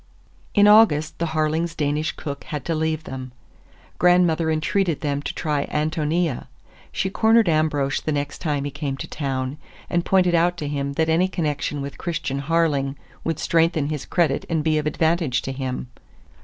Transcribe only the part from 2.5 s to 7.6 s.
to leave them. Grandmother entreated them to try Ántonia. She cornered